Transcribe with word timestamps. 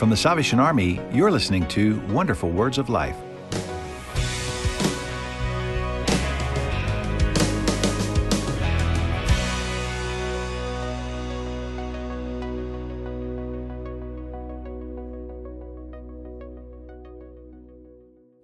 From 0.00 0.08
the 0.08 0.16
Salvation 0.16 0.58
Army, 0.58 0.98
you're 1.12 1.30
listening 1.30 1.68
to 1.68 2.00
Wonderful 2.08 2.50
Words 2.50 2.78
of 2.78 2.88
Life. 2.88 3.18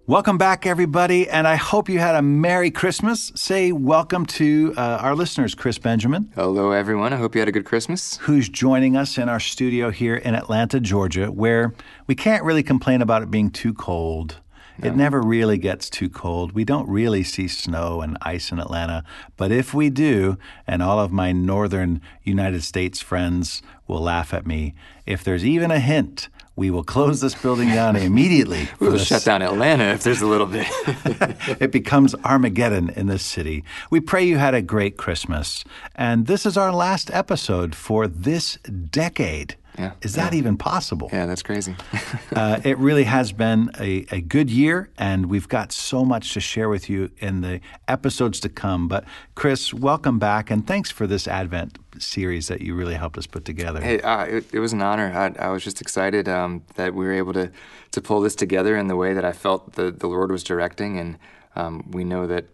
Welcome 0.09 0.37
back, 0.37 0.65
everybody, 0.65 1.29
and 1.29 1.45
I 1.45 1.57
hope 1.57 1.89
you 1.89 1.99
had 1.99 2.15
a 2.15 2.21
Merry 2.21 2.71
Christmas. 2.71 3.29
Say 3.35 3.73
welcome 3.73 4.25
to 4.27 4.73
uh, 4.77 4.99
our 5.01 5.13
listeners, 5.13 5.53
Chris 5.53 5.77
Benjamin. 5.79 6.31
Hello, 6.33 6.71
everyone. 6.71 7.11
I 7.11 7.17
hope 7.17 7.35
you 7.35 7.41
had 7.41 7.49
a 7.49 7.51
good 7.51 7.65
Christmas. 7.65 8.15
Who's 8.21 8.47
joining 8.47 8.95
us 8.95 9.17
in 9.17 9.27
our 9.27 9.41
studio 9.41 9.89
here 9.89 10.15
in 10.15 10.33
Atlanta, 10.33 10.79
Georgia, 10.79 11.29
where 11.29 11.73
we 12.07 12.15
can't 12.15 12.45
really 12.45 12.63
complain 12.63 13.01
about 13.01 13.21
it 13.21 13.29
being 13.29 13.51
too 13.51 13.73
cold. 13.73 14.39
No. 14.77 14.87
It 14.87 14.95
never 14.95 15.21
really 15.21 15.57
gets 15.57 15.89
too 15.89 16.07
cold. 16.07 16.53
We 16.53 16.63
don't 16.63 16.87
really 16.87 17.25
see 17.25 17.49
snow 17.49 17.99
and 17.99 18.17
ice 18.21 18.49
in 18.49 18.59
Atlanta, 18.59 19.03
but 19.35 19.51
if 19.51 19.73
we 19.73 19.89
do, 19.89 20.37
and 20.65 20.81
all 20.81 21.01
of 21.01 21.11
my 21.11 21.33
northern 21.33 21.99
United 22.23 22.63
States 22.63 23.01
friends 23.01 23.61
will 23.87 24.03
laugh 24.03 24.33
at 24.33 24.47
me, 24.47 24.73
if 25.05 25.21
there's 25.21 25.43
even 25.43 25.69
a 25.69 25.81
hint 25.81 26.29
we 26.57 26.71
will 26.71 26.83
close 26.83 27.21
this 27.21 27.35
building 27.35 27.69
down 27.69 27.95
immediately. 27.95 28.67
we 28.79 28.89
will 28.89 28.97
shut 28.97 29.23
down 29.23 29.43
Atlanta 29.43 29.85
if 29.93 30.03
there's 30.03 30.21
a 30.21 30.25
little 30.25 30.47
bit. 30.47 30.65
it 31.61 31.71
becomes 31.71 32.15
Armageddon 32.25 32.89
in 32.89 33.05
this 33.05 33.23
city. 33.23 33.63
We 33.91 34.01
pray 34.01 34.23
you 34.23 34.39
had 34.39 34.55
a 34.55 34.61
great 34.63 34.97
Christmas. 34.97 35.63
And 35.95 36.25
this 36.25 36.47
is 36.47 36.57
our 36.57 36.73
last 36.73 37.11
episode 37.13 37.75
for 37.75 38.07
this 38.07 38.57
decade. 38.57 39.55
Yeah, 39.77 39.91
Is 40.01 40.15
that 40.15 40.33
yeah. 40.33 40.39
even 40.39 40.57
possible? 40.57 41.09
Yeah, 41.13 41.27
that's 41.27 41.43
crazy. 41.43 41.75
uh, 42.35 42.59
it 42.63 42.77
really 42.79 43.03
has 43.03 43.31
been 43.31 43.69
a, 43.79 44.05
a 44.11 44.21
good 44.21 44.49
year, 44.49 44.89
and 44.97 45.27
we've 45.27 45.47
got 45.47 45.71
so 45.71 46.03
much 46.03 46.33
to 46.33 46.39
share 46.39 46.67
with 46.67 46.89
you 46.89 47.11
in 47.19 47.41
the 47.41 47.61
episodes 47.87 48.39
to 48.39 48.49
come. 48.49 48.87
But, 48.87 49.03
Chris, 49.35 49.73
welcome 49.73 50.17
back, 50.17 50.49
and 50.49 50.65
thanks 50.65 50.89
for 50.89 51.05
this 51.05 51.27
Advent 51.27 51.77
series 51.99 52.47
that 52.47 52.61
you 52.61 52.73
really 52.73 52.95
helped 52.95 53.19
us 53.19 53.27
put 53.27 53.45
together. 53.45 53.79
Hey, 53.79 54.01
uh, 54.01 54.25
it, 54.25 54.45
it, 54.51 54.59
was 54.59 54.73
an 54.73 54.81
honor. 54.81 55.11
I, 55.13 55.45
I 55.45 55.49
was 55.49 55.63
just 55.63 55.79
excited 55.79 56.27
um, 56.27 56.63
that 56.75 56.95
we 56.95 57.05
were 57.05 57.13
able 57.13 57.33
to, 57.33 57.51
to 57.91 58.01
pull 58.01 58.21
this 58.21 58.35
together 58.35 58.75
in 58.75 58.87
the 58.87 58.95
way 58.95 59.13
that 59.13 59.25
I 59.25 59.31
felt 59.31 59.73
the, 59.73 59.91
the 59.91 60.07
Lord 60.07 60.31
was 60.31 60.43
directing, 60.43 60.97
and 60.97 61.19
um, 61.55 61.85
we 61.91 62.03
know 62.03 62.25
that 62.25 62.45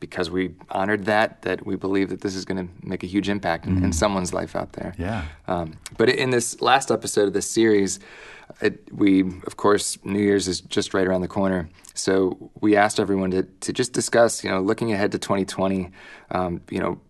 because 0.00 0.30
we 0.30 0.54
honored 0.70 1.04
that, 1.04 1.42
that 1.42 1.64
we 1.64 1.76
believe 1.76 2.08
that 2.08 2.22
this 2.22 2.34
is 2.34 2.44
going 2.44 2.66
to 2.66 2.86
make 2.86 3.04
a 3.04 3.06
huge 3.06 3.28
impact 3.28 3.66
in, 3.66 3.80
mm. 3.80 3.84
in, 3.84 3.92
someone's 3.92 4.34
life 4.34 4.56
out 4.56 4.72
there. 4.72 4.94
Yeah. 4.98 5.24
Um, 5.46 5.78
but 5.96 6.08
in 6.08 6.30
this 6.30 6.60
last 6.60 6.90
episode 6.90 7.28
of 7.28 7.34
this 7.34 7.48
series, 7.48 8.00
it, 8.60 8.92
we, 8.92 9.20
of 9.46 9.56
course, 9.56 9.96
New 10.04 10.18
Year's 10.18 10.48
is 10.48 10.60
just 10.60 10.92
right 10.92 11.06
around 11.06 11.20
the 11.20 11.28
corner. 11.28 11.68
So 11.94 12.50
we 12.60 12.76
asked 12.76 12.98
everyone 12.98 13.30
to, 13.30 13.42
to 13.42 13.72
just 13.72 13.92
discuss, 13.92 14.42
you 14.42 14.50
know, 14.50 14.60
looking 14.60 14.92
ahead 14.92 15.12
to 15.12 15.18
2020, 15.18 15.90
um, 16.32 16.60
you 16.68 16.80
know, 16.80 17.00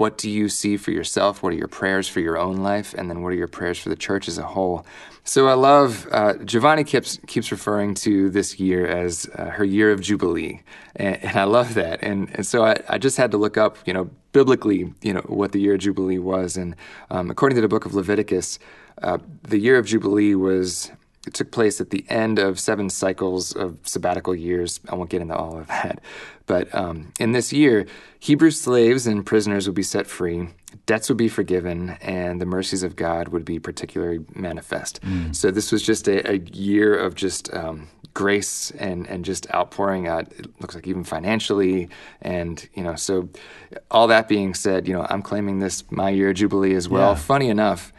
what 0.00 0.16
do 0.16 0.30
you 0.30 0.48
see 0.48 0.78
for 0.78 0.92
yourself? 0.92 1.42
What 1.42 1.52
are 1.52 1.56
your 1.56 1.68
prayers 1.68 2.08
for 2.08 2.20
your 2.20 2.38
own 2.38 2.56
life? 2.56 2.94
And 2.96 3.10
then 3.10 3.20
what 3.20 3.34
are 3.34 3.36
your 3.36 3.46
prayers 3.48 3.78
for 3.78 3.90
the 3.90 3.96
church 3.96 4.28
as 4.28 4.38
a 4.38 4.42
whole? 4.42 4.86
So 5.24 5.46
I 5.46 5.52
love, 5.52 6.08
uh, 6.10 6.36
Giovanni 6.42 6.84
keeps, 6.84 7.18
keeps 7.26 7.52
referring 7.52 7.92
to 7.96 8.30
this 8.30 8.58
year 8.58 8.86
as 8.86 9.28
uh, 9.34 9.50
her 9.50 9.62
year 9.62 9.92
of 9.92 10.00
Jubilee. 10.00 10.62
And, 10.96 11.22
and, 11.22 11.36
I 11.36 11.44
love 11.44 11.74
that. 11.74 12.02
And, 12.02 12.30
and 12.34 12.46
so 12.46 12.64
I, 12.64 12.76
I 12.88 12.96
just 12.96 13.18
had 13.18 13.30
to 13.32 13.36
look 13.36 13.58
up, 13.58 13.76
you 13.84 13.92
know, 13.92 14.08
biblically, 14.32 14.90
you 15.02 15.12
know, 15.12 15.20
what 15.26 15.52
the 15.52 15.60
year 15.60 15.74
of 15.74 15.80
Jubilee 15.80 16.18
was. 16.18 16.56
And 16.56 16.76
um, 17.10 17.30
according 17.30 17.56
to 17.56 17.62
the 17.62 17.68
book 17.68 17.84
of 17.84 17.92
Leviticus, 17.94 18.58
uh, 19.02 19.18
the 19.42 19.58
year 19.58 19.76
of 19.76 19.84
Jubilee 19.84 20.34
was 20.34 20.90
it 21.26 21.34
took 21.34 21.50
place 21.50 21.80
at 21.80 21.90
the 21.90 22.04
end 22.08 22.38
of 22.38 22.58
seven 22.58 22.88
cycles 22.88 23.52
of 23.54 23.76
sabbatical 23.82 24.34
years. 24.34 24.80
I 24.88 24.94
won't 24.94 25.10
get 25.10 25.20
into 25.20 25.36
all 25.36 25.58
of 25.58 25.66
that. 25.68 26.00
But 26.46 26.74
um, 26.74 27.12
in 27.20 27.32
this 27.32 27.52
year, 27.52 27.86
Hebrew 28.18 28.50
slaves 28.50 29.06
and 29.06 29.24
prisoners 29.24 29.68
would 29.68 29.74
be 29.74 29.82
set 29.82 30.06
free, 30.06 30.48
debts 30.86 31.08
would 31.08 31.18
be 31.18 31.28
forgiven, 31.28 31.90
and 32.00 32.40
the 32.40 32.46
mercies 32.46 32.82
of 32.82 32.96
God 32.96 33.28
would 33.28 33.44
be 33.44 33.58
particularly 33.58 34.24
manifest. 34.34 35.00
Mm. 35.02 35.36
So 35.36 35.50
this 35.50 35.70
was 35.70 35.82
just 35.82 36.08
a, 36.08 36.28
a 36.28 36.38
year 36.38 36.96
of 36.96 37.14
just 37.14 37.52
um, 37.54 37.88
grace 38.14 38.70
and, 38.72 39.06
and 39.06 39.24
just 39.24 39.48
outpouring. 39.54 40.08
Uh, 40.08 40.24
it 40.38 40.60
looks 40.60 40.74
like 40.74 40.86
even 40.86 41.04
financially, 41.04 41.90
and 42.22 42.66
you 42.74 42.82
know. 42.82 42.96
So 42.96 43.28
all 43.90 44.06
that 44.08 44.26
being 44.26 44.54
said, 44.54 44.88
you 44.88 44.94
know, 44.94 45.06
I'm 45.08 45.22
claiming 45.22 45.58
this 45.58 45.84
my 45.90 46.08
year 46.08 46.30
of 46.30 46.36
jubilee 46.36 46.74
as 46.74 46.88
well. 46.88 47.10
Yeah. 47.10 47.16
Funny 47.16 47.50
enough 47.50 47.92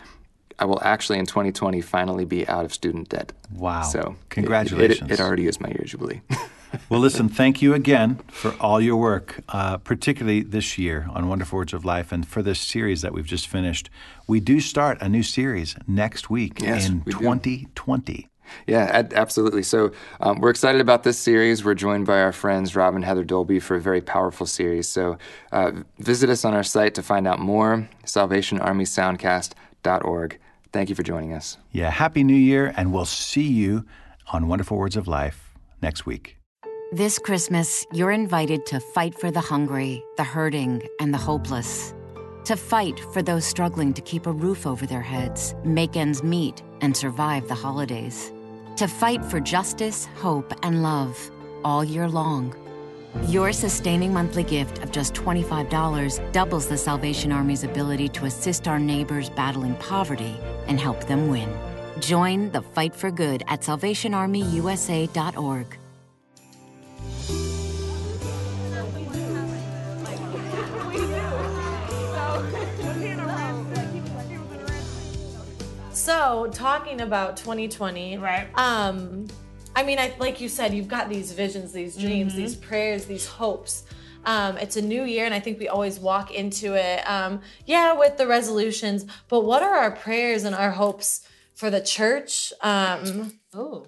I 0.61 0.65
will 0.65 0.81
actually 0.83 1.17
in 1.17 1.25
2020 1.25 1.81
finally 1.81 2.23
be 2.23 2.47
out 2.47 2.65
of 2.65 2.73
student 2.73 3.09
debt. 3.09 3.33
Wow. 3.51 3.81
So 3.81 4.15
congratulations. 4.29 5.09
It, 5.09 5.13
it, 5.13 5.19
it 5.19 5.23
already 5.23 5.47
is 5.47 5.59
my 5.59 5.69
year 5.69 5.83
jubilee. 5.85 6.21
well, 6.89 6.99
listen, 6.99 7.29
thank 7.29 7.63
you 7.63 7.73
again 7.73 8.19
for 8.27 8.53
all 8.59 8.79
your 8.79 8.97
work, 8.97 9.41
uh, 9.49 9.77
particularly 9.77 10.41
this 10.41 10.77
year 10.77 11.07
on 11.09 11.27
Wonderful 11.27 11.57
Words 11.57 11.73
of 11.73 11.83
Life 11.83 12.11
and 12.11 12.27
for 12.27 12.43
this 12.43 12.59
series 12.59 13.01
that 13.01 13.11
we've 13.11 13.25
just 13.25 13.47
finished. 13.47 13.89
We 14.27 14.39
do 14.39 14.59
start 14.59 15.01
a 15.01 15.09
new 15.09 15.23
series 15.23 15.75
next 15.87 16.29
week 16.29 16.61
yes, 16.61 16.87
in 16.87 17.01
2020. 17.05 18.13
Do. 18.13 18.23
Yeah, 18.67 19.07
absolutely. 19.15 19.63
So 19.63 19.93
um, 20.19 20.41
we're 20.41 20.51
excited 20.51 20.81
about 20.81 21.01
this 21.01 21.17
series. 21.17 21.65
We're 21.65 21.73
joined 21.73 22.05
by 22.05 22.21
our 22.21 22.33
friends 22.33 22.75
Rob 22.75 22.93
and 22.93 23.03
Heather 23.03 23.23
Dolby 23.23 23.59
for 23.59 23.77
a 23.77 23.81
very 23.81 24.01
powerful 24.01 24.45
series. 24.45 24.87
So 24.87 25.17
uh, 25.51 25.71
visit 25.97 26.29
us 26.29 26.45
on 26.45 26.53
our 26.53 26.63
site 26.63 26.93
to 26.95 27.01
find 27.01 27.27
out 27.27 27.39
more, 27.39 27.89
salvationarmysoundcast.org. 28.05 30.37
Thank 30.71 30.89
you 30.89 30.95
for 30.95 31.03
joining 31.03 31.33
us. 31.33 31.57
Yeah, 31.71 31.89
Happy 31.89 32.23
New 32.23 32.33
Year, 32.33 32.73
and 32.77 32.93
we'll 32.93 33.05
see 33.05 33.47
you 33.47 33.85
on 34.31 34.47
Wonderful 34.47 34.77
Words 34.77 34.95
of 34.95 35.07
Life 35.07 35.53
next 35.81 36.05
week. 36.05 36.37
This 36.93 37.19
Christmas, 37.19 37.85
you're 37.93 38.11
invited 38.11 38.65
to 38.67 38.79
fight 38.79 39.17
for 39.17 39.31
the 39.31 39.39
hungry, 39.41 40.03
the 40.17 40.23
hurting, 40.23 40.81
and 40.99 41.13
the 41.13 41.17
hopeless. 41.17 41.93
To 42.45 42.55
fight 42.55 42.99
for 43.13 43.21
those 43.21 43.45
struggling 43.45 43.93
to 43.93 44.01
keep 44.01 44.25
a 44.25 44.31
roof 44.31 44.65
over 44.65 44.85
their 44.85 45.01
heads, 45.01 45.55
make 45.63 45.95
ends 45.95 46.23
meet, 46.23 46.63
and 46.81 46.95
survive 46.95 47.47
the 47.47 47.55
holidays. 47.55 48.31
To 48.77 48.87
fight 48.87 49.23
for 49.23 49.39
justice, 49.39 50.05
hope, 50.15 50.53
and 50.63 50.83
love 50.83 51.31
all 51.63 51.83
year 51.83 52.07
long. 52.07 52.55
Your 53.27 53.51
sustaining 53.51 54.13
monthly 54.13 54.43
gift 54.43 54.77
of 54.79 54.91
just 54.91 55.13
$25 55.13 56.31
doubles 56.31 56.67
the 56.67 56.77
Salvation 56.77 57.33
Army's 57.33 57.65
ability 57.65 58.07
to 58.09 58.25
assist 58.25 58.67
our 58.69 58.79
neighbors 58.79 59.29
battling 59.29 59.75
poverty 59.75 60.37
and 60.67 60.79
help 60.79 61.05
them 61.07 61.27
win. 61.27 61.53
Join 61.99 62.49
the 62.51 62.61
fight 62.61 62.95
for 62.95 63.11
good 63.11 63.43
at 63.47 63.61
salvationarmyusa.org. 63.61 65.77
So, 75.91 76.49
talking 76.53 77.01
about 77.01 77.35
2020, 77.37 78.17
right? 78.17 78.47
Um, 78.55 79.27
I 79.75 79.83
mean, 79.83 79.99
I, 79.99 80.13
like 80.19 80.41
you 80.41 80.49
said, 80.49 80.73
you've 80.73 80.87
got 80.87 81.09
these 81.09 81.31
visions, 81.31 81.71
these 81.71 81.95
dreams, 81.95 82.33
mm-hmm. 82.33 82.41
these 82.41 82.55
prayers, 82.55 83.05
these 83.05 83.25
hopes. 83.25 83.85
Um, 84.25 84.57
it's 84.57 84.77
a 84.77 84.81
new 84.81 85.03
year, 85.03 85.25
and 85.25 85.33
I 85.33 85.39
think 85.39 85.59
we 85.59 85.67
always 85.67 85.99
walk 85.99 86.31
into 86.31 86.75
it, 86.75 86.99
um, 87.09 87.41
yeah, 87.65 87.93
with 87.93 88.17
the 88.17 88.27
resolutions. 88.27 89.05
But 89.29 89.41
what 89.41 89.63
are 89.63 89.75
our 89.75 89.91
prayers 89.91 90.43
and 90.43 90.55
our 90.55 90.71
hopes 90.71 91.25
for 91.55 91.69
the 91.69 91.81
church? 91.81 92.53
Um, 92.61 93.33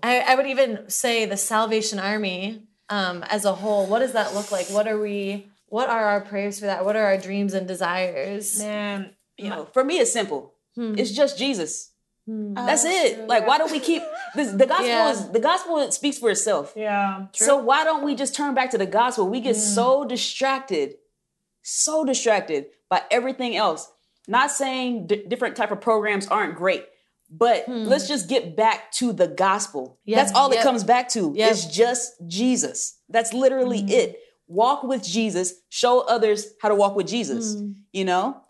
I, 0.02 0.20
I, 0.22 0.36
would 0.36 0.48
even 0.48 0.90
say 0.90 1.26
the 1.26 1.38
Salvation 1.38 2.00
Army 2.00 2.64
um, 2.90 3.24
as 3.24 3.46
a 3.46 3.54
whole. 3.54 3.86
What 3.86 4.00
does 4.00 4.14
that 4.14 4.34
look 4.34 4.52
like? 4.52 4.68
What 4.68 4.88
are 4.88 5.00
we? 5.00 5.48
What 5.68 5.90
are 5.90 6.06
our 6.06 6.22
prayers 6.22 6.60
for 6.60 6.66
that? 6.66 6.86
What 6.86 6.96
are 6.96 7.06
our 7.06 7.18
dreams 7.18 7.54
and 7.54 7.68
desires? 7.68 8.60
Man, 8.60 9.12
you 9.38 9.50
know, 9.50 9.66
for 9.66 9.84
me, 9.84 10.00
it's 10.00 10.14
simple. 10.14 10.54
Hmm. 10.76 10.96
It's 10.98 11.12
just 11.12 11.38
Jesus. 11.38 11.92
Hmm. 12.26 12.54
That's 12.54 12.86
it. 12.86 13.28
Like, 13.28 13.46
why 13.46 13.58
don't 13.58 13.72
we 13.72 13.80
keep 13.80 14.02
this, 14.36 14.52
the 14.52 14.66
gospel? 14.66 14.88
Yeah. 14.88 15.12
Is 15.12 15.30
the 15.30 15.40
gospel 15.40 15.92
speaks 15.92 16.18
for 16.18 16.30
itself. 16.30 16.74
Yeah. 16.76 17.28
True. 17.34 17.48
So 17.48 17.58
why 17.58 17.84
don't 17.84 18.04
we 18.04 18.16
just 18.16 18.36
turn 18.36 18.54
back 18.54 18.72
to 18.72 18.78
the 18.78 18.86
gospel? 18.86 19.28
We 19.28 19.42
get 19.42 19.56
mm. 19.56 19.60
so 19.60 20.06
distracted, 20.06 20.96
so 21.62 22.06
distracted 22.06 22.68
by 22.90 23.04
everything 23.12 23.56
else. 23.56 23.92
Not 24.28 24.52
saying 24.52 25.08
d- 25.08 25.26
different 25.28 25.58
type 25.58 25.72
of 25.72 25.82
programs 25.82 26.28
aren't 26.28 26.56
great, 26.56 26.86
but 27.30 27.66
hmm. 27.66 27.84
let's 27.84 28.08
just 28.08 28.30
get 28.30 28.56
back 28.56 28.90
to 28.94 29.12
the 29.12 29.28
gospel. 29.28 30.00
Yep. 30.06 30.18
That's 30.18 30.32
all 30.34 30.50
yep. 30.50 30.62
it 30.62 30.64
comes 30.64 30.86
back 30.86 31.10
to. 31.10 31.34
Yep. 31.36 31.52
It's 31.52 31.66
just 31.66 32.14
Jesus. 32.26 33.00
That's 33.10 33.34
literally 33.34 33.82
mm. 33.82 33.90
it. 33.90 34.20
Walk 34.48 34.84
with 34.84 35.04
Jesus. 35.04 35.56
Show 35.70 36.02
others 36.02 36.48
how 36.62 36.70
to 36.70 36.76
walk 36.76 36.96
with 36.96 37.08
Jesus. 37.08 37.56
Mm. 37.56 37.76
You 37.92 38.06
know 38.06 38.44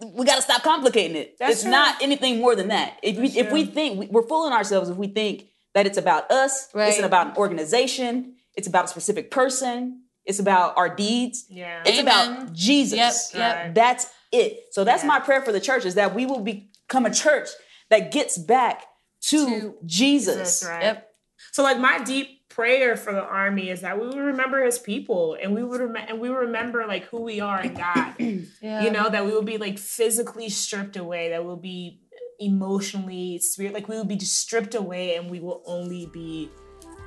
we 0.00 0.24
got 0.24 0.36
to 0.36 0.42
stop 0.42 0.62
complicating 0.62 1.16
it. 1.16 1.36
That's 1.38 1.52
it's 1.52 1.62
true. 1.62 1.70
not 1.70 2.02
anything 2.02 2.40
more 2.40 2.54
than 2.56 2.68
that. 2.68 2.98
If 3.02 3.18
we, 3.18 3.28
if 3.28 3.52
we 3.52 3.64
think 3.64 4.10
we're 4.10 4.26
fooling 4.26 4.52
ourselves, 4.52 4.88
if 4.90 4.96
we 4.96 5.08
think 5.08 5.46
that 5.74 5.86
it's 5.86 5.98
about 5.98 6.30
us, 6.30 6.68
right. 6.74 6.88
it's 6.88 7.00
about 7.00 7.28
an 7.28 7.36
organization, 7.36 8.34
it's 8.54 8.66
about 8.66 8.86
a 8.86 8.88
specific 8.88 9.30
person, 9.30 10.02
it's 10.24 10.38
about 10.38 10.76
our 10.76 10.94
deeds, 10.94 11.46
yeah. 11.48 11.82
it's 11.84 11.98
Amen. 11.98 12.32
about 12.36 12.52
Jesus. 12.52 12.98
Yep, 12.98 13.14
yep. 13.34 13.74
That's 13.74 14.10
it. 14.32 14.60
So 14.72 14.84
that's 14.84 15.02
yeah. 15.02 15.08
my 15.08 15.20
prayer 15.20 15.42
for 15.42 15.52
the 15.52 15.60
church 15.60 15.84
is 15.84 15.94
that 15.94 16.14
we 16.14 16.26
will 16.26 16.40
become 16.40 17.06
a 17.06 17.12
church 17.12 17.48
that 17.90 18.10
gets 18.10 18.38
back 18.38 18.84
to, 19.22 19.46
To 19.46 19.74
Jesus. 19.84 20.36
Jesus, 20.60 20.68
right? 20.68 20.82
Yep. 20.82 21.08
So 21.52 21.62
like 21.62 21.78
my 21.78 22.02
deep 22.02 22.35
prayer 22.56 22.96
for 22.96 23.12
the 23.12 23.22
army 23.22 23.68
is 23.68 23.82
that 23.82 24.00
we 24.00 24.06
would 24.06 24.16
remember 24.16 24.64
his 24.64 24.78
people 24.78 25.36
and 25.40 25.54
we 25.54 25.62
would 25.62 25.78
rem- 25.78 26.06
and 26.08 26.18
we 26.18 26.30
remember 26.30 26.86
like 26.86 27.04
who 27.04 27.20
we 27.20 27.38
are 27.38 27.60
in 27.62 27.74
God. 27.74 28.14
Yeah. 28.62 28.82
You 28.84 28.90
know, 28.90 29.08
that 29.08 29.24
we 29.26 29.32
will 29.32 29.42
be 29.42 29.58
like 29.58 29.78
physically 29.78 30.48
stripped 30.48 30.96
away, 30.96 31.28
that 31.28 31.44
we'll 31.44 31.56
be 31.56 32.00
emotionally, 32.40 33.38
spirit 33.38 33.74
like 33.74 33.88
we 33.88 33.96
will 33.96 34.06
be 34.06 34.16
just 34.16 34.38
stripped 34.38 34.74
away 34.74 35.16
and 35.16 35.30
we 35.30 35.38
will 35.38 35.62
only 35.66 36.06
be 36.06 36.50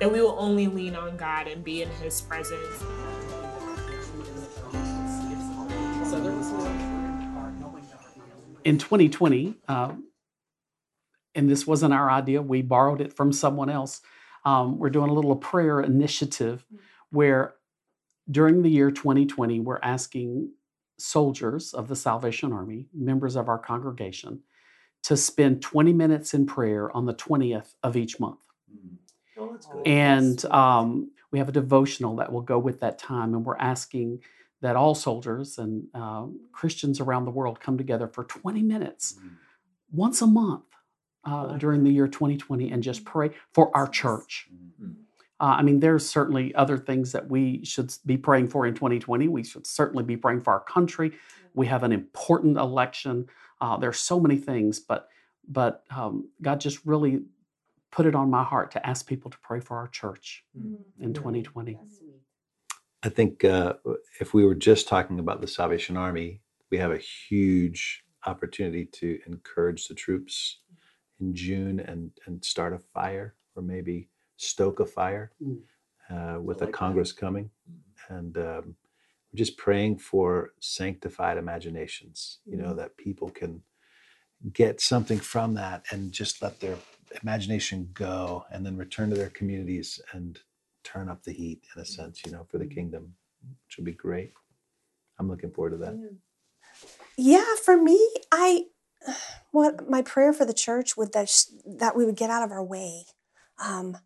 that 0.00 0.10
we 0.10 0.20
will 0.20 0.36
only 0.38 0.68
lean 0.68 0.94
on 0.94 1.16
God 1.16 1.48
and 1.48 1.64
be 1.64 1.82
in 1.82 1.90
his 1.90 2.20
presence. 2.20 2.82
in 8.64 8.78
2020, 8.78 9.54
um, 9.68 10.04
and 11.34 11.48
this 11.48 11.66
wasn't 11.66 11.94
our 11.94 12.10
idea, 12.10 12.42
we 12.42 12.62
borrowed 12.62 13.00
it 13.00 13.12
from 13.12 13.32
someone 13.32 13.70
else. 13.70 14.00
Um, 14.44 14.78
we're 14.78 14.90
doing 14.90 15.10
a 15.10 15.12
little 15.12 15.36
prayer 15.36 15.80
initiative 15.80 16.64
where 17.10 17.54
during 18.30 18.62
the 18.62 18.70
year 18.70 18.90
2020, 18.90 19.60
we're 19.60 19.80
asking 19.82 20.52
soldiers 20.98 21.74
of 21.74 21.88
the 21.88 21.96
Salvation 21.96 22.52
Army, 22.52 22.86
members 22.94 23.36
of 23.36 23.48
our 23.48 23.58
congregation, 23.58 24.40
to 25.02 25.16
spend 25.16 25.62
20 25.62 25.92
minutes 25.92 26.34
in 26.34 26.46
prayer 26.46 26.94
on 26.94 27.06
the 27.06 27.14
20th 27.14 27.74
of 27.82 27.96
each 27.96 28.20
month. 28.20 28.40
Oh, 29.38 29.56
And 29.86 30.44
um, 30.46 31.10
we 31.30 31.38
have 31.38 31.48
a 31.48 31.52
devotional 31.52 32.16
that 32.16 32.30
will 32.30 32.42
go 32.42 32.58
with 32.58 32.80
that 32.80 32.98
time, 32.98 33.34
and 33.34 33.44
we're 33.44 33.56
asking 33.56 34.22
that 34.60 34.76
all 34.76 34.94
soldiers 34.94 35.58
and 35.58 35.84
um, 35.94 36.38
Christians 36.52 37.00
around 37.00 37.24
the 37.24 37.30
world 37.30 37.60
come 37.60 37.78
together 37.78 38.06
for 38.06 38.24
20 38.24 38.62
minutes 38.62 39.16
once 39.90 40.20
a 40.20 40.26
month 40.26 40.64
uh, 41.24 41.56
during 41.58 41.84
the 41.84 41.90
year 41.90 42.08
2020 42.08 42.70
and 42.70 42.82
just 42.82 43.04
pray 43.04 43.30
for 43.52 43.74
our 43.76 43.86
church. 43.86 44.48
Uh, 45.40 45.56
I 45.58 45.62
mean, 45.62 45.80
there's 45.80 46.06
certainly 46.08 46.54
other 46.54 46.76
things 46.76 47.12
that 47.12 47.28
we 47.30 47.64
should 47.64 47.92
be 48.04 48.18
praying 48.18 48.48
for 48.48 48.66
in 48.66 48.74
2020. 48.74 49.28
We 49.28 49.42
should 49.42 49.66
certainly 49.66 50.04
be 50.04 50.16
praying 50.16 50.42
for 50.42 50.52
our 50.52 50.60
country. 50.60 51.12
We 51.54 51.66
have 51.66 51.82
an 51.82 51.92
important 51.92 52.58
election. 52.58 53.26
Uh, 53.60 53.78
there's 53.78 53.98
so 53.98 54.20
many 54.20 54.36
things, 54.36 54.80
but 54.80 55.08
but 55.48 55.82
um, 55.90 56.28
God 56.42 56.60
just 56.60 56.84
really 56.84 57.22
put 57.90 58.06
it 58.06 58.14
on 58.14 58.30
my 58.30 58.44
heart 58.44 58.70
to 58.72 58.86
ask 58.86 59.06
people 59.06 59.30
to 59.30 59.38
pray 59.42 59.60
for 59.60 59.76
our 59.76 59.88
church 59.88 60.44
in 61.00 61.12
2020. 61.12 61.78
I 63.02 63.08
think 63.08 63.44
uh, 63.44 63.74
if 64.20 64.34
we 64.34 64.44
were 64.44 64.54
just 64.54 64.86
talking 64.86 65.18
about 65.18 65.40
the 65.40 65.48
Salvation 65.48 65.96
Army, 65.96 66.42
we 66.70 66.78
have 66.78 66.92
a 66.92 66.98
huge 66.98 68.04
opportunity 68.26 68.84
to 68.84 69.18
encourage 69.26 69.88
the 69.88 69.94
troops 69.94 70.60
in 71.20 71.34
June 71.34 71.80
and 71.80 72.10
and 72.26 72.44
start 72.44 72.72
a 72.72 72.78
fire 72.78 73.34
or 73.54 73.62
maybe 73.62 74.08
stoke 74.36 74.80
a 74.80 74.86
fire 74.86 75.32
Mm. 75.42 75.60
uh, 76.10 76.40
with 76.40 76.62
a 76.62 76.66
Congress 76.66 77.12
coming, 77.12 77.50
and 78.08 78.36
um, 78.36 78.76
we're 79.32 79.36
just 79.44 79.56
praying 79.56 79.98
for 79.98 80.52
sanctified 80.60 81.36
imaginations. 81.38 82.38
You 82.44 82.56
know 82.56 82.74
that 82.74 82.96
people 82.96 83.30
can 83.30 83.62
get 84.52 84.80
something 84.80 85.18
from 85.20 85.54
that 85.54 85.84
and 85.90 86.12
just 86.12 86.42
let 86.42 86.58
their 86.60 86.76
imagination 87.22 87.90
go, 87.94 88.44
and 88.50 88.64
then 88.64 88.76
return 88.76 89.10
to 89.10 89.16
their 89.16 89.30
communities 89.30 90.00
and 90.12 90.38
turn 90.82 91.08
up 91.08 91.22
the 91.22 91.32
heat 91.32 91.62
in 91.74 91.82
a 91.82 91.84
sense. 91.84 92.24
You 92.24 92.32
know, 92.32 92.44
for 92.50 92.58
the 92.58 92.66
kingdom, 92.66 93.14
which 93.66 93.76
would 93.76 93.84
be 93.86 93.92
great. 93.92 94.32
I'm 95.18 95.28
looking 95.28 95.50
forward 95.50 95.70
to 95.72 95.76
that. 95.78 95.98
Yeah, 97.16 97.54
for 97.64 97.76
me, 97.76 97.98
I 98.32 98.64
what 99.50 99.88
my 99.88 100.02
prayer 100.02 100.32
for 100.32 100.44
the 100.44 100.54
church 100.54 100.96
would 100.96 101.12
that 101.12 101.28
sh- 101.28 101.52
that 101.66 101.96
we 101.96 102.04
would 102.04 102.16
get 102.16 102.30
out 102.30 102.42
of 102.42 102.50
our 102.50 102.64
way, 102.64 103.04
um, 103.62 103.96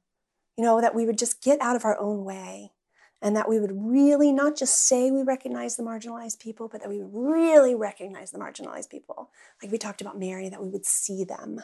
you 0.57 0.65
know, 0.65 0.81
that 0.81 0.95
we 0.95 1.07
would 1.07 1.19
just 1.19 1.43
get 1.43 1.61
out 1.61 1.77
of 1.77 1.85
our 1.85 1.99
own 1.99 2.25
way, 2.25 2.73
and 3.21 3.35
that 3.37 3.49
we 3.49 3.59
would 3.59 3.73
really 3.75 4.33
not 4.33 4.57
just 4.57 4.87
say 4.87 5.11
we 5.11 5.23
recognize 5.23 5.77
the 5.77 5.83
marginalized 5.83 6.39
people, 6.39 6.69
but 6.69 6.81
that 6.81 6.91
we 6.91 7.03
would 7.03 7.11
really 7.13 7.75
recognize 7.75 8.31
the 8.31 8.39
marginalized 8.39 8.91
people, 8.91 9.31
like 9.63 9.73
we 9.73 9.79
talked 9.79 10.01
about 10.01 10.19
Mary, 10.19 10.49
that 10.49 10.63
we 10.63 10.69
would 10.69 10.87
see 10.87 11.25
them. 11.25 11.61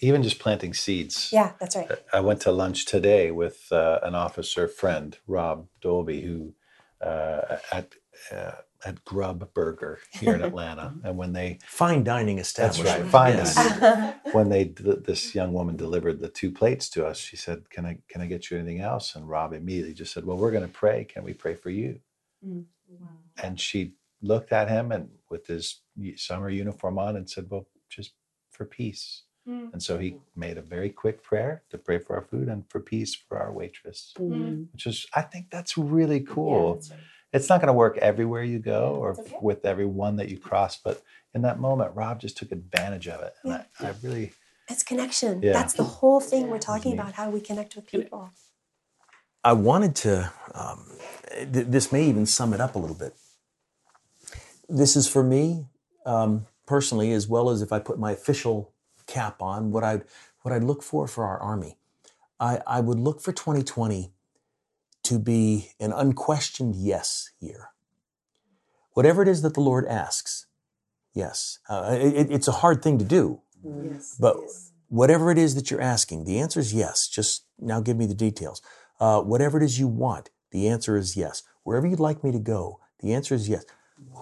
Even 0.00 0.22
just 0.22 0.38
planting 0.38 0.72
seeds. 0.72 1.28
Yeah, 1.30 1.52
that's 1.60 1.76
right. 1.76 1.90
I 2.12 2.20
went 2.20 2.40
to 2.42 2.52
lunch 2.52 2.86
today 2.86 3.30
with 3.30 3.70
uh, 3.70 4.00
an 4.02 4.14
officer 4.14 4.66
friend, 4.66 5.16
Rob 5.26 5.68
Dolby, 5.82 6.22
who 6.22 6.54
uh, 7.06 7.58
at 7.70 7.94
uh, 8.32 8.52
at 8.84 9.04
Grub 9.04 9.52
Burger 9.54 9.98
here 10.10 10.34
in 10.34 10.42
Atlanta, 10.42 10.94
and 11.04 11.16
when 11.16 11.32
they 11.32 11.58
Fine 11.66 12.04
dining 12.04 12.36
that's 12.36 12.80
right, 12.80 13.04
fine. 13.04 13.34
Yes. 13.34 13.54
dining. 13.54 14.14
when 14.32 14.48
they 14.48 14.64
this 14.64 15.34
young 15.34 15.52
woman 15.52 15.76
delivered 15.76 16.20
the 16.20 16.28
two 16.28 16.50
plates 16.50 16.88
to 16.90 17.06
us, 17.06 17.18
she 17.18 17.36
said, 17.36 17.70
"Can 17.70 17.86
I 17.86 17.98
can 18.08 18.20
I 18.20 18.26
get 18.26 18.50
you 18.50 18.58
anything 18.58 18.80
else?" 18.80 19.14
And 19.14 19.28
Rob 19.28 19.52
immediately 19.52 19.94
just 19.94 20.12
said, 20.12 20.24
"Well, 20.24 20.36
we're 20.36 20.52
going 20.52 20.66
to 20.66 20.72
pray. 20.72 21.04
Can 21.04 21.24
we 21.24 21.34
pray 21.34 21.54
for 21.54 21.70
you?" 21.70 22.00
Mm. 22.46 22.64
And 23.42 23.58
she 23.58 23.94
looked 24.22 24.52
at 24.52 24.68
him 24.68 24.92
and 24.92 25.10
with 25.30 25.46
his 25.46 25.80
summer 26.16 26.50
uniform 26.50 26.98
on 26.98 27.16
and 27.16 27.28
said, 27.28 27.46
"Well, 27.50 27.66
just 27.88 28.12
for 28.50 28.64
peace." 28.64 29.22
Mm. 29.48 29.72
And 29.72 29.82
so 29.82 29.98
he 29.98 30.16
made 30.36 30.58
a 30.58 30.62
very 30.62 30.90
quick 30.90 31.22
prayer 31.22 31.62
to 31.70 31.78
pray 31.78 31.98
for 31.98 32.14
our 32.14 32.22
food 32.22 32.48
and 32.48 32.64
for 32.68 32.80
peace 32.80 33.14
for 33.14 33.38
our 33.38 33.52
waitress, 33.52 34.12
mm. 34.18 34.66
which 34.72 34.86
is, 34.86 35.06
I 35.14 35.22
think 35.22 35.50
that's 35.50 35.78
really 35.78 36.20
cool. 36.20 36.82
It's 37.32 37.48
not 37.48 37.60
going 37.60 37.68
to 37.68 37.72
work 37.72 37.96
everywhere 37.98 38.42
you 38.42 38.58
go 38.58 38.96
or 38.96 39.16
with 39.40 39.64
everyone 39.64 40.16
that 40.16 40.28
you 40.28 40.38
cross, 40.38 40.76
but 40.76 41.02
in 41.34 41.42
that 41.42 41.60
moment, 41.60 41.94
Rob 41.94 42.20
just 42.20 42.36
took 42.36 42.50
advantage 42.50 43.06
of 43.06 43.20
it. 43.20 43.34
And 43.44 43.52
I, 43.52 43.64
I 43.80 43.94
really, 44.02 44.32
It's 44.68 44.82
connection. 44.82 45.40
Yeah. 45.42 45.52
That's 45.52 45.74
the 45.74 45.84
whole 45.84 46.20
thing 46.20 46.48
we're 46.48 46.58
talking 46.58 46.92
about. 46.92 47.12
How 47.12 47.30
we 47.30 47.40
connect 47.40 47.76
with 47.76 47.86
people? 47.86 48.30
I 49.44 49.52
wanted 49.52 49.94
to, 49.96 50.32
um, 50.54 50.86
th- 51.52 51.66
this 51.68 51.92
may 51.92 52.04
even 52.04 52.26
sum 52.26 52.52
it 52.52 52.60
up 52.60 52.74
a 52.74 52.78
little 52.78 52.96
bit. 52.96 53.14
This 54.68 54.96
is 54.96 55.08
for 55.08 55.22
me 55.22 55.66
um, 56.04 56.46
personally, 56.66 57.12
as 57.12 57.28
well 57.28 57.50
as 57.50 57.62
if 57.62 57.72
I 57.72 57.78
put 57.78 57.98
my 57.98 58.12
official 58.12 58.72
cap 59.06 59.40
on, 59.40 59.70
what 59.70 59.84
I'd, 59.84 60.02
what 60.42 60.52
I'd 60.52 60.64
look 60.64 60.82
for 60.82 61.06
for 61.06 61.24
our 61.24 61.38
Army. 61.38 61.76
I, 62.38 62.60
I 62.66 62.80
would 62.80 62.98
look 62.98 63.20
for 63.20 63.32
2020 63.32 64.12
to 65.10 65.18
be 65.18 65.72
an 65.80 65.92
unquestioned 65.92 66.76
yes 66.76 67.30
year. 67.40 67.70
Whatever 68.92 69.22
it 69.22 69.28
is 69.28 69.42
that 69.42 69.54
the 69.54 69.60
Lord 69.60 69.86
asks, 69.86 70.46
yes. 71.12 71.58
Uh, 71.68 71.96
it- 72.00 72.30
it's 72.30 72.48
a 72.48 72.52
hard 72.62 72.80
thing 72.82 72.96
to 72.98 73.04
do, 73.04 73.40
but 74.20 74.36
whatever 74.88 75.30
it 75.30 75.38
is 75.38 75.54
that 75.56 75.70
you're 75.70 75.80
asking, 75.80 76.24
the 76.24 76.38
answer 76.38 76.60
is 76.60 76.72
yes. 76.72 77.08
Just 77.08 77.44
now 77.58 77.80
give 77.80 77.96
me 77.96 78.06
the 78.06 78.14
details. 78.14 78.62
Uh, 79.00 79.20
whatever 79.22 79.58
it 79.58 79.64
is 79.64 79.78
you 79.80 79.88
want, 79.88 80.30
the 80.52 80.68
answer 80.68 80.96
is 80.96 81.16
yes. 81.16 81.42
Wherever 81.64 81.86
you'd 81.86 82.00
like 82.08 82.22
me 82.24 82.30
to 82.32 82.38
go, 82.38 82.80
the 83.00 83.12
answer 83.12 83.34
is 83.34 83.48
yes. 83.48 83.64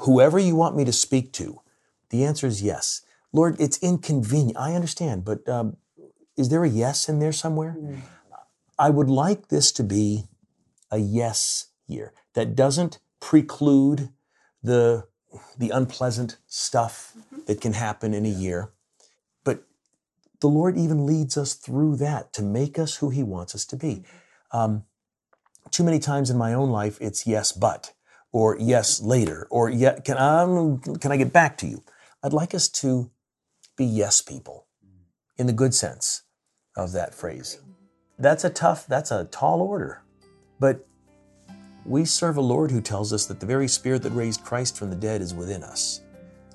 Whoever 0.06 0.38
you 0.38 0.56
want 0.56 0.74
me 0.76 0.84
to 0.84 0.92
speak 0.92 1.32
to, 1.34 1.60
the 2.10 2.24
answer 2.24 2.46
is 2.46 2.62
yes. 2.62 3.02
Lord, 3.32 3.56
it's 3.60 3.78
inconvenient. 3.78 4.56
I 4.58 4.74
understand, 4.74 5.24
but 5.24 5.46
um, 5.48 5.76
is 6.36 6.48
there 6.48 6.64
a 6.64 6.68
yes 6.68 7.08
in 7.10 7.18
there 7.18 7.32
somewhere? 7.32 7.76
I 8.78 8.90
would 8.90 9.10
like 9.10 9.48
this 9.48 9.72
to 9.72 9.82
be 9.82 10.24
a 10.90 10.98
yes 10.98 11.68
year 11.86 12.12
that 12.34 12.54
doesn't 12.54 12.98
preclude 13.20 14.10
the 14.62 15.06
the 15.58 15.70
unpleasant 15.70 16.38
stuff 16.46 17.12
that 17.46 17.60
can 17.60 17.74
happen 17.74 18.14
in 18.14 18.24
a 18.24 18.30
year. 18.30 18.70
But 19.44 19.64
the 20.40 20.48
Lord 20.48 20.76
even 20.76 21.04
leads 21.04 21.36
us 21.36 21.54
through 21.54 21.96
that 21.96 22.32
to 22.34 22.42
make 22.42 22.78
us 22.78 22.96
who 22.96 23.10
He 23.10 23.22
wants 23.22 23.54
us 23.54 23.66
to 23.66 23.76
be. 23.76 24.04
Um, 24.52 24.84
too 25.70 25.84
many 25.84 25.98
times 25.98 26.30
in 26.30 26.38
my 26.38 26.54
own 26.54 26.70
life, 26.70 26.96
it's 27.00 27.26
yes, 27.26 27.52
but, 27.52 27.92
or 28.32 28.56
yes, 28.58 29.02
later, 29.02 29.46
or 29.50 29.68
yeah, 29.68 30.00
can 30.00 30.16
um, 30.16 30.80
can 30.80 31.12
I 31.12 31.16
get 31.16 31.32
back 31.32 31.58
to 31.58 31.66
you? 31.66 31.82
I'd 32.22 32.32
like 32.32 32.54
us 32.54 32.68
to 32.70 33.10
be 33.76 33.84
yes 33.84 34.22
people, 34.22 34.66
in 35.36 35.46
the 35.46 35.52
good 35.52 35.74
sense 35.74 36.22
of 36.76 36.92
that 36.92 37.14
phrase. 37.14 37.60
That's 38.18 38.44
a 38.44 38.50
tough, 38.50 38.86
that's 38.86 39.10
a 39.10 39.24
tall 39.24 39.60
order, 39.60 40.02
but 40.58 40.86
we 41.84 42.04
serve 42.04 42.36
a 42.36 42.40
Lord 42.40 42.70
who 42.70 42.80
tells 42.80 43.12
us 43.12 43.26
that 43.26 43.40
the 43.40 43.46
very 43.46 43.68
Spirit 43.68 44.02
that 44.02 44.10
raised 44.10 44.44
Christ 44.44 44.76
from 44.76 44.90
the 44.90 44.96
dead 44.96 45.22
is 45.22 45.34
within 45.34 45.62
us. 45.62 46.02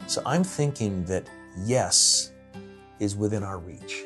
So 0.07 0.21
I'm 0.25 0.43
thinking 0.43 1.05
that 1.05 1.27
yes 1.65 2.31
is 2.99 3.15
within 3.15 3.43
our 3.43 3.57
reach. 3.57 4.03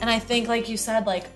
And 0.00 0.08
I 0.08 0.18
think, 0.18 0.46
like 0.48 0.68
you 0.68 0.76
said, 0.76 1.06
like 1.06 1.26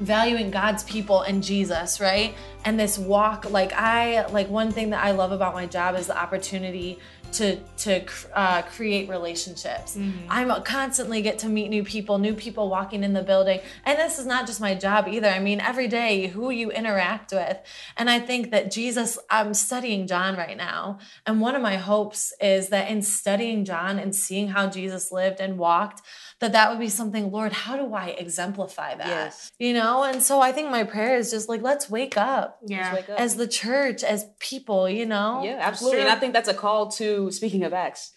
valuing 0.00 0.50
God's 0.50 0.82
people 0.84 1.22
and 1.22 1.42
Jesus, 1.42 2.00
right? 2.00 2.34
and 2.64 2.78
this 2.78 2.98
walk 2.98 3.50
like 3.50 3.72
i 3.74 4.24
like 4.26 4.48
one 4.48 4.70
thing 4.70 4.90
that 4.90 5.02
i 5.04 5.10
love 5.10 5.32
about 5.32 5.54
my 5.54 5.66
job 5.66 5.94
is 5.96 6.06
the 6.06 6.16
opportunity 6.16 6.98
to 7.32 7.56
to 7.78 8.04
uh, 8.34 8.62
create 8.62 9.08
relationships. 9.08 9.96
Mm-hmm. 9.96 10.26
I'm 10.28 10.62
constantly 10.62 11.22
get 11.22 11.38
to 11.40 11.48
meet 11.48 11.68
new 11.68 11.84
people, 11.84 12.18
new 12.18 12.34
people 12.34 12.68
walking 12.68 13.02
in 13.04 13.12
the 13.12 13.22
building, 13.22 13.60
and 13.84 13.98
this 13.98 14.18
is 14.18 14.26
not 14.26 14.46
just 14.46 14.60
my 14.60 14.74
job 14.74 15.08
either. 15.08 15.28
I 15.28 15.38
mean, 15.38 15.60
every 15.60 15.88
day 15.88 16.28
who 16.28 16.50
you 16.50 16.70
interact 16.70 17.32
with, 17.32 17.58
and 17.96 18.10
I 18.10 18.20
think 18.20 18.50
that 18.50 18.70
Jesus. 18.70 19.18
I'm 19.30 19.54
studying 19.54 20.06
John 20.06 20.36
right 20.36 20.56
now, 20.56 20.98
and 21.26 21.40
one 21.40 21.54
of 21.54 21.62
my 21.62 21.76
hopes 21.76 22.32
is 22.40 22.68
that 22.68 22.90
in 22.90 23.02
studying 23.02 23.64
John 23.64 23.98
and 23.98 24.14
seeing 24.14 24.48
how 24.48 24.68
Jesus 24.68 25.10
lived 25.10 25.40
and 25.40 25.58
walked, 25.58 26.02
that 26.42 26.52
that 26.52 26.70
would 26.70 26.80
be 26.80 26.88
something 26.88 27.30
lord 27.30 27.52
how 27.52 27.76
do 27.76 27.94
i 27.94 28.08
exemplify 28.08 28.96
that 28.96 29.06
yes. 29.06 29.52
you 29.60 29.72
know 29.72 30.02
and 30.02 30.20
so 30.20 30.40
i 30.40 30.50
think 30.50 30.68
my 30.70 30.82
prayer 30.82 31.16
is 31.16 31.30
just 31.30 31.48
like 31.48 31.62
let's 31.62 31.88
wake 31.88 32.16
up 32.16 32.58
yeah 32.66 32.92
wake 32.92 33.08
up. 33.08 33.18
as 33.18 33.36
the 33.36 33.46
church 33.46 34.02
as 34.02 34.26
people 34.40 34.88
you 34.88 35.06
know 35.06 35.40
yeah 35.44 35.58
absolutely 35.60 36.00
and 36.00 36.08
i 36.08 36.16
think 36.16 36.32
that's 36.32 36.48
a 36.48 36.54
call 36.54 36.90
to 36.90 37.21
speaking 37.30 37.64
of 37.64 37.72
acts 37.72 38.12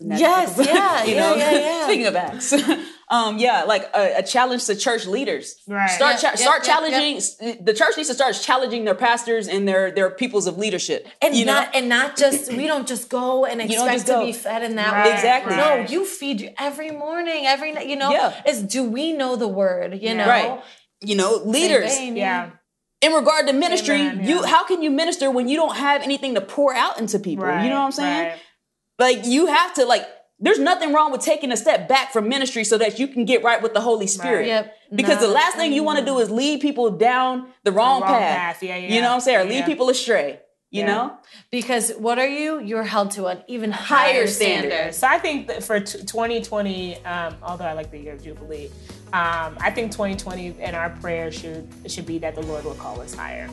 yes 0.00 0.58
yeah 0.58 1.04
you 1.10 1.16
know 1.16 1.34
yeah, 1.34 1.52
yeah, 1.52 1.58
yeah. 1.60 1.84
speaking 1.84 2.06
of 2.06 2.16
acts 2.16 2.52
um, 3.10 3.38
yeah, 3.38 3.64
like 3.64 3.88
a, 3.94 4.18
a, 4.18 4.22
challenge 4.22 4.66
to 4.66 4.76
church 4.76 5.06
leaders. 5.06 5.56
Right. 5.66 5.88
Start 5.90 6.20
cha- 6.20 6.34
start 6.34 6.62
challenging. 6.62 7.20
The 7.64 7.72
church 7.72 7.96
needs 7.96 8.08
to 8.08 8.14
start 8.14 8.34
challenging 8.34 8.84
their 8.84 8.94
pastors 8.94 9.48
and 9.48 9.66
their 9.66 9.90
their 9.90 10.10
peoples 10.10 10.46
of 10.46 10.58
leadership. 10.58 11.06
And 11.22 11.34
you 11.34 11.46
not 11.46 11.72
know? 11.72 11.78
and 11.78 11.88
not 11.88 12.16
just 12.16 12.52
we 12.52 12.66
don't 12.66 12.86
just 12.86 13.08
go 13.08 13.46
and 13.46 13.60
expect 13.62 14.06
to 14.06 14.20
be 14.20 14.32
fed 14.32 14.62
in 14.62 14.76
that 14.76 14.92
right, 14.92 15.06
way. 15.06 15.14
Exactly. 15.14 15.56
No, 15.56 15.86
you 15.88 16.04
feed 16.04 16.54
every 16.58 16.90
morning, 16.90 17.46
every 17.46 17.72
night. 17.72 17.86
You 17.86 17.96
know, 17.96 18.10
yeah. 18.10 18.42
is 18.46 18.62
do 18.62 18.84
we 18.84 19.12
know 19.12 19.36
the 19.36 19.48
word? 19.48 19.98
You 20.00 20.14
know, 20.14 20.26
right? 20.26 20.62
You 21.00 21.16
know, 21.16 21.36
leaders. 21.44 21.98
yeah 21.98 22.50
in 23.00 23.12
regard 23.12 23.46
to 23.46 23.52
ministry, 23.52 24.00
Amen, 24.00 24.20
yeah. 24.24 24.28
you 24.28 24.42
how 24.42 24.64
can 24.64 24.82
you 24.82 24.90
minister 24.90 25.30
when 25.30 25.48
you 25.48 25.56
don't 25.56 25.76
have 25.76 26.02
anything 26.02 26.34
to 26.34 26.40
pour 26.40 26.74
out 26.74 26.98
into 26.98 27.20
people? 27.20 27.44
Right, 27.44 27.62
you 27.62 27.70
know 27.70 27.76
what 27.76 27.84
I'm 27.84 27.92
saying? 27.92 28.28
Right. 28.30 28.38
Like 28.98 29.26
you 29.26 29.46
have 29.46 29.74
to 29.74 29.84
like 29.84 30.06
there's 30.40 30.58
nothing 30.58 30.92
wrong 30.92 31.10
with 31.10 31.20
taking 31.20 31.50
a 31.50 31.56
step 31.56 31.88
back 31.88 32.12
from 32.12 32.28
ministry 32.28 32.62
so 32.62 32.78
that 32.78 32.98
you 32.98 33.08
can 33.08 33.24
get 33.24 33.42
right 33.42 33.60
with 33.60 33.74
the 33.74 33.80
Holy 33.80 34.06
Spirit. 34.06 34.38
Right. 34.38 34.46
Yep. 34.46 34.76
Because 34.94 35.20
no. 35.20 35.26
the 35.26 35.32
last 35.32 35.56
thing 35.56 35.72
you 35.72 35.82
want 35.82 35.98
to 35.98 36.04
do 36.04 36.18
is 36.20 36.30
lead 36.30 36.60
people 36.60 36.90
down 36.90 37.48
the 37.64 37.72
wrong, 37.72 38.00
the 38.00 38.06
wrong 38.06 38.12
path. 38.12 38.36
path. 38.36 38.62
Yeah, 38.62 38.76
yeah. 38.76 38.94
You 38.94 39.00
know 39.00 39.08
what 39.08 39.14
I'm 39.14 39.20
saying? 39.20 39.38
Or 39.38 39.50
yeah. 39.50 39.58
lead 39.58 39.64
people 39.66 39.88
astray. 39.88 40.40
You 40.70 40.82
yeah. 40.82 40.86
know? 40.86 41.18
Because 41.50 41.92
what 41.92 42.18
are 42.18 42.28
you? 42.28 42.60
You're 42.60 42.82
held 42.82 43.12
to 43.12 43.26
an 43.26 43.42
even 43.48 43.72
higher, 43.72 44.12
higher 44.12 44.26
standard. 44.26 44.70
standard. 44.70 44.94
So 44.94 45.06
I 45.06 45.18
think 45.18 45.48
that 45.48 45.64
for 45.64 45.80
t- 45.80 46.00
2020, 46.00 47.04
um, 47.06 47.36
although 47.42 47.64
I 47.64 47.72
like 47.72 47.90
the 47.90 47.98
year 47.98 48.12
of 48.12 48.22
Jubilee, 48.22 48.66
um, 49.14 49.56
I 49.60 49.70
think 49.74 49.92
2020 49.92 50.56
and 50.60 50.76
our 50.76 50.90
prayer 50.90 51.32
should 51.32 51.66
should 51.86 52.04
be 52.04 52.18
that 52.18 52.34
the 52.34 52.42
Lord 52.42 52.64
will 52.64 52.74
call 52.74 53.00
us 53.00 53.14
higher. 53.14 53.48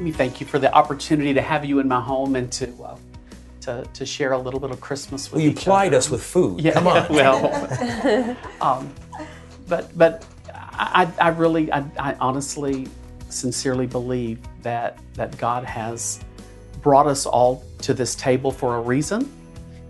Let 0.00 0.04
me 0.06 0.12
thank 0.12 0.40
you 0.40 0.46
for 0.46 0.58
the 0.58 0.72
opportunity 0.72 1.34
to 1.34 1.42
have 1.42 1.62
you 1.62 1.78
in 1.78 1.86
my 1.86 2.00
home 2.00 2.34
and 2.34 2.50
to 2.52 2.72
uh, 2.82 2.96
to, 3.60 3.84
to 3.92 4.06
share 4.06 4.32
a 4.32 4.38
little 4.38 4.58
bit 4.58 4.70
of 4.70 4.80
Christmas 4.80 5.30
with 5.30 5.42
well, 5.42 5.50
you 5.50 5.54
plied 5.54 5.88
other. 5.88 5.98
us 5.98 6.08
with 6.08 6.22
food. 6.22 6.58
Yeah, 6.58 6.72
Come 6.72 6.86
on. 6.86 7.06
well, 7.10 8.36
um, 8.62 8.94
but 9.68 9.90
but 9.98 10.24
I, 10.54 11.06
I 11.20 11.28
really 11.28 11.70
I, 11.70 11.84
I 11.98 12.14
honestly 12.14 12.88
sincerely 13.28 13.86
believe 13.86 14.38
that 14.62 14.98
that 15.16 15.36
God 15.36 15.64
has 15.64 16.24
brought 16.80 17.06
us 17.06 17.26
all 17.26 17.62
to 17.82 17.92
this 17.92 18.14
table 18.14 18.50
for 18.50 18.76
a 18.76 18.80
reason 18.80 19.30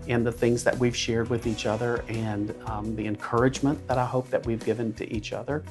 and 0.09 0.27
the 0.27 0.31
things 0.33 0.61
that 0.65 0.77
we've 0.77 0.95
shared 0.95 1.29
with 1.29 1.47
each 1.47 1.65
other 1.65 2.03
and 2.09 2.53
um, 2.65 2.97
the 2.97 3.07
encouragement 3.07 3.87
that 3.87 3.97
I 3.97 4.05
hope 4.05 4.29
that 4.31 4.45
we've 4.45 4.65
given 4.65 4.91
to 4.95 5.09
each 5.09 5.31
other 5.31 5.63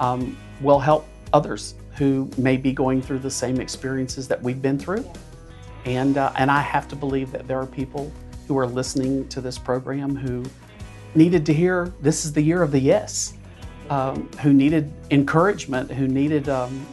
um, 0.00 0.36
will 0.60 0.80
help 0.80 1.06
others 1.32 1.76
who 1.96 2.28
may 2.36 2.56
be 2.56 2.72
going 2.72 3.00
through 3.00 3.20
the 3.20 3.30
same 3.30 3.60
experiences 3.60 4.28
that 4.28 4.42
we've 4.42 4.60
been 4.60 4.78
through. 4.78 5.08
And, 5.84 6.16
uh, 6.16 6.32
and 6.36 6.50
I 6.50 6.60
have 6.60 6.88
to 6.88 6.96
believe 6.96 7.30
that 7.32 7.46
there 7.46 7.60
are 7.60 7.66
people 7.66 8.10
who 8.48 8.58
are 8.58 8.66
listening 8.66 9.28
to 9.28 9.40
this 9.40 9.58
program 9.58 10.16
who 10.16 10.44
needed 11.14 11.46
to 11.46 11.54
hear 11.54 11.92
this 12.00 12.24
is 12.24 12.32
the 12.32 12.42
year 12.42 12.62
of 12.62 12.72
the 12.72 12.80
yes, 12.80 13.34
um, 13.90 14.28
who 14.42 14.52
needed 14.52 14.92
encouragement, 15.10 15.90
who 15.90 16.08
needed 16.08 16.48
um, 16.48 16.86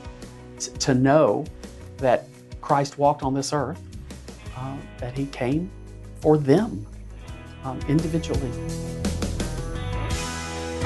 t- 0.59 0.71
to 0.71 0.93
know 0.93 1.45
that 1.97 2.27
Christ 2.61 2.97
walked 2.97 3.23
on 3.23 3.33
this 3.33 3.53
earth, 3.53 3.81
uh, 4.55 4.77
that 4.99 5.17
he 5.17 5.25
came 5.27 5.71
for 6.19 6.37
them 6.37 6.85
um, 7.63 7.79
individually. 7.87 8.51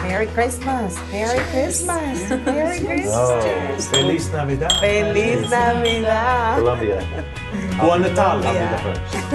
Merry 0.07 0.27
Christmas. 0.27 0.95
Merry 1.11 1.39
Christmas. 1.49 2.29
Merry 2.45 2.79
Christmas. 2.79 3.09
Oh, 3.11 3.77
Feliz 3.89 4.29
Navidad. 4.29 4.71
Feliz 4.79 5.49
Navidad. 5.49 6.57
Colombia. 6.59 7.01
Buon 7.81 8.01
Natal. 8.01 8.37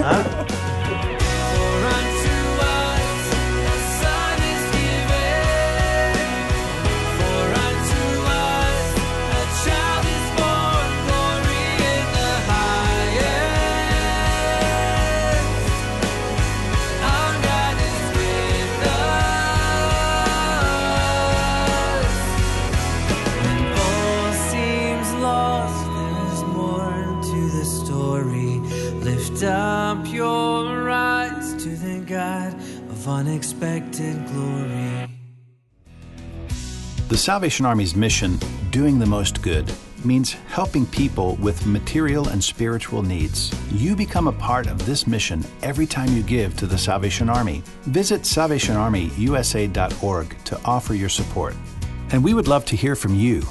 Huh? 0.01 0.60
Of 33.01 33.07
unexpected 33.07 34.15
glory. 34.27 35.09
The 37.09 37.17
Salvation 37.17 37.65
Army's 37.65 37.95
mission, 37.95 38.37
doing 38.69 38.99
the 38.99 39.07
most 39.07 39.41
good, 39.41 39.73
means 40.05 40.33
helping 40.47 40.85
people 40.85 41.35
with 41.37 41.65
material 41.65 42.29
and 42.29 42.43
spiritual 42.43 43.01
needs. 43.01 43.51
You 43.71 43.95
become 43.95 44.27
a 44.27 44.31
part 44.31 44.67
of 44.67 44.85
this 44.85 45.07
mission 45.07 45.43
every 45.63 45.87
time 45.87 46.15
you 46.15 46.21
give 46.23 46.55
to 46.57 46.67
the 46.67 46.77
Salvation 46.77 47.27
Army. 47.29 47.63
Visit 47.83 48.21
salvationarmyusa.org 48.21 50.43
to 50.43 50.61
offer 50.63 50.93
your 50.93 51.09
support. 51.09 51.55
And 52.11 52.23
we 52.23 52.35
would 52.35 52.47
love 52.47 52.65
to 52.65 52.75
hear 52.75 52.95
from 52.95 53.15
you. 53.15 53.41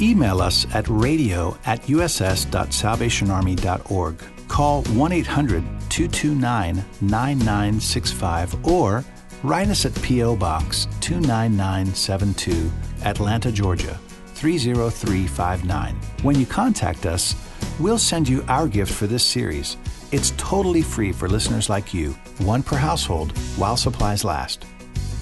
Email 0.00 0.40
us 0.40 0.64
at 0.74 0.88
radio 0.88 1.58
at 1.64 1.82
uss.salvationarmy.org 1.82 4.22
call 4.52 4.82
1 4.82 5.12
800 5.12 5.62
229 5.88 6.84
9965 7.00 8.66
or 8.66 9.02
write 9.42 9.68
us 9.68 9.86
at 9.86 10.02
P.O. 10.02 10.36
Box 10.36 10.86
29972, 11.00 12.70
Atlanta, 13.02 13.50
Georgia 13.50 13.98
30359. 14.34 15.94
When 16.22 16.38
you 16.38 16.44
contact 16.44 17.06
us, 17.06 17.34
we'll 17.80 17.98
send 17.98 18.28
you 18.28 18.44
our 18.46 18.68
gift 18.68 18.92
for 18.92 19.06
this 19.06 19.24
series. 19.24 19.78
It's 20.12 20.34
totally 20.36 20.82
free 20.82 21.12
for 21.12 21.30
listeners 21.30 21.70
like 21.70 21.94
you, 21.94 22.10
one 22.40 22.62
per 22.62 22.76
household, 22.76 23.36
while 23.56 23.78
supplies 23.78 24.22
last. 24.22 24.66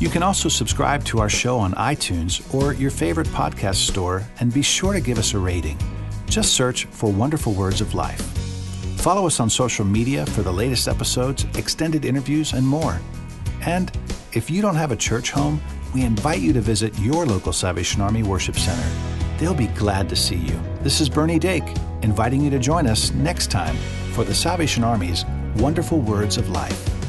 You 0.01 0.09
can 0.09 0.25
also 0.25 0.49
subscribe 0.49 1.05
to 1.05 1.21
our 1.21 1.29
show 1.29 1.57
on 1.57 1.73
iTunes 1.75 2.43
or 2.53 2.73
your 2.73 2.91
favorite 2.91 3.29
podcast 3.29 3.87
store 3.87 4.25
and 4.41 4.53
be 4.53 4.63
sure 4.63 4.93
to 4.93 5.01
give 5.01 5.19
us 5.19 5.35
a 5.35 5.39
rating. 5.39 5.79
Just 6.27 6.55
search 6.55 6.87
for 6.87 7.13
Wonderful 7.13 7.53
Words 7.53 7.81
of 7.81 7.95
Life. 7.95 8.40
Follow 9.01 9.27
us 9.27 9.41
on 9.41 9.49
social 9.49 9.87
media 9.87 10.27
for 10.27 10.43
the 10.43 10.53
latest 10.53 10.87
episodes, 10.87 11.47
extended 11.57 12.05
interviews, 12.05 12.53
and 12.53 12.67
more. 12.67 13.01
And 13.63 13.91
if 14.35 14.51
you 14.51 14.61
don't 14.61 14.75
have 14.75 14.93
a 14.93 14.97
church 14.97 15.31
home, 15.31 15.59
we 15.95 16.03
invite 16.03 16.41
you 16.41 16.53
to 16.53 16.61
visit 16.61 16.97
your 16.99 17.25
local 17.25 17.55
Salvation 17.55 18.03
Army 18.03 18.23
Worship 18.23 18.57
Center. 18.57 18.87
They'll 19.39 19.55
be 19.55 19.69
glad 19.69 20.11
to 20.11 20.17
see 20.17 20.37
you. 20.37 20.61
This 20.83 21.01
is 21.01 21.09
Bernie 21.09 21.39
Dake, 21.39 21.65
inviting 22.03 22.43
you 22.43 22.51
to 22.51 22.59
join 22.59 22.87
us 22.87 23.11
next 23.13 23.51
time 23.51 23.77
for 24.13 24.23
the 24.23 24.35
Salvation 24.35 24.85
Army's 24.85 25.25
Wonderful 25.57 26.01
Words 26.03 26.37
of 26.37 26.51
Life. 26.51 27.00